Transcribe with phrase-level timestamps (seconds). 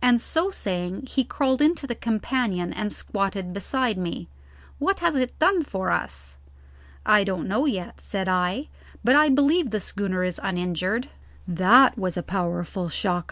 [0.00, 4.28] and so saying he crawled into the companion and squatted beside me.
[4.78, 6.36] "What has it done for us?"
[7.04, 8.68] "I don't know yet," said I;
[9.02, 11.08] "but I believe the schooner is uninjured.
[11.48, 13.24] That was a powerful shock!"